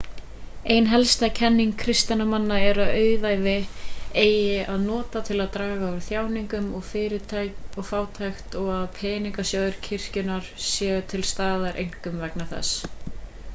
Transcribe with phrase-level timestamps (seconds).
[0.75, 3.53] ein helsta kenning kristinna manna er að auðæfi
[4.23, 6.89] eigi að nota til að draga úr þjáningum og
[7.89, 13.21] fátækt og að peningasjóðir kirkjunnar séu til staðar einkum vegna þess